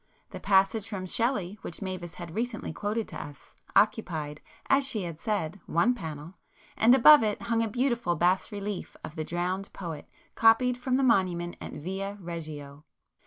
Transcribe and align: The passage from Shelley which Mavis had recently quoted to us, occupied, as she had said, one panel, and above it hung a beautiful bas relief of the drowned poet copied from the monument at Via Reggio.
The 0.31 0.39
passage 0.39 0.89
from 0.89 1.05
Shelley 1.05 1.59
which 1.61 1.79
Mavis 1.79 2.15
had 2.15 2.33
recently 2.33 2.73
quoted 2.73 3.07
to 3.09 3.23
us, 3.23 3.53
occupied, 3.75 4.41
as 4.67 4.83
she 4.83 5.03
had 5.03 5.19
said, 5.19 5.59
one 5.67 5.93
panel, 5.93 6.39
and 6.75 6.95
above 6.95 7.21
it 7.21 7.43
hung 7.43 7.61
a 7.61 7.67
beautiful 7.67 8.15
bas 8.15 8.51
relief 8.51 8.95
of 9.03 9.15
the 9.15 9.23
drowned 9.23 9.71
poet 9.73 10.09
copied 10.33 10.75
from 10.79 10.97
the 10.97 11.03
monument 11.03 11.55
at 11.61 11.73
Via 11.73 12.17
Reggio. 12.19 12.83